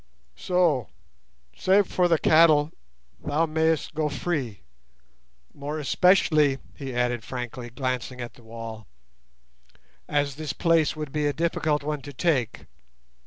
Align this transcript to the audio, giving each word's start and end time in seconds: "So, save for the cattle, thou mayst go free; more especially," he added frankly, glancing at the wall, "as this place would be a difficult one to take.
"So, 0.35 0.89
save 1.55 1.85
for 1.85 2.07
the 2.07 2.17
cattle, 2.17 2.71
thou 3.23 3.45
mayst 3.45 3.93
go 3.93 4.09
free; 4.09 4.61
more 5.53 5.77
especially," 5.77 6.57
he 6.73 6.91
added 6.91 7.23
frankly, 7.23 7.69
glancing 7.69 8.19
at 8.19 8.33
the 8.33 8.41
wall, 8.41 8.87
"as 10.09 10.37
this 10.37 10.53
place 10.53 10.95
would 10.95 11.11
be 11.11 11.27
a 11.27 11.33
difficult 11.33 11.83
one 11.83 12.01
to 12.01 12.13
take. 12.13 12.65